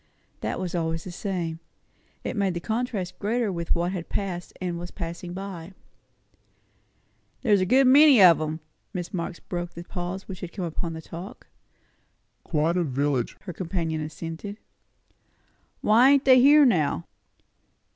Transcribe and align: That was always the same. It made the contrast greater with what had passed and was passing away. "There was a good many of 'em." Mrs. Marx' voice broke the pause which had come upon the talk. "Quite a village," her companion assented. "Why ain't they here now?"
That 0.39 0.59
was 0.59 0.73
always 0.73 1.03
the 1.03 1.11
same. 1.11 1.59
It 2.23 2.35
made 2.35 2.55
the 2.55 2.59
contrast 2.59 3.19
greater 3.19 3.51
with 3.51 3.75
what 3.75 3.91
had 3.91 4.09
passed 4.09 4.51
and 4.59 4.79
was 4.79 4.89
passing 4.89 5.37
away. 5.37 5.73
"There 7.43 7.51
was 7.51 7.61
a 7.61 7.67
good 7.67 7.85
many 7.85 8.19
of 8.19 8.41
'em." 8.41 8.61
Mrs. 8.95 9.13
Marx' 9.13 9.37
voice 9.37 9.47
broke 9.47 9.73
the 9.75 9.83
pause 9.83 10.27
which 10.27 10.39
had 10.39 10.53
come 10.53 10.65
upon 10.65 10.93
the 10.93 11.03
talk. 11.03 11.45
"Quite 12.43 12.77
a 12.77 12.83
village," 12.83 13.37
her 13.41 13.53
companion 13.53 14.01
assented. 14.01 14.57
"Why 15.81 16.09
ain't 16.09 16.25
they 16.25 16.39
here 16.41 16.65
now?" 16.65 17.05